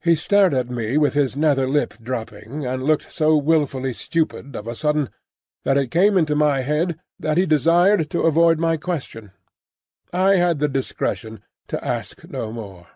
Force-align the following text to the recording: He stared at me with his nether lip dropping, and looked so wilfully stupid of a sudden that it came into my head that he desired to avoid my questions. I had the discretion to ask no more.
He 0.00 0.16
stared 0.16 0.54
at 0.54 0.68
me 0.70 0.98
with 0.98 1.14
his 1.14 1.36
nether 1.36 1.68
lip 1.68 1.94
dropping, 2.02 2.66
and 2.66 2.82
looked 2.82 3.12
so 3.12 3.36
wilfully 3.36 3.92
stupid 3.94 4.56
of 4.56 4.66
a 4.66 4.74
sudden 4.74 5.08
that 5.62 5.76
it 5.76 5.92
came 5.92 6.18
into 6.18 6.34
my 6.34 6.62
head 6.62 6.98
that 7.20 7.36
he 7.36 7.46
desired 7.46 8.10
to 8.10 8.22
avoid 8.22 8.58
my 8.58 8.76
questions. 8.76 9.30
I 10.12 10.34
had 10.34 10.58
the 10.58 10.66
discretion 10.66 11.44
to 11.68 11.84
ask 11.84 12.24
no 12.24 12.50
more. 12.52 12.88